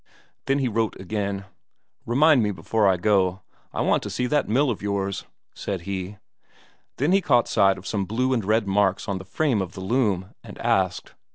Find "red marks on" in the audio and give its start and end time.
8.43-9.19